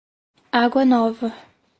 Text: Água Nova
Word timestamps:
Água 0.51 0.83
Nova 0.83 1.31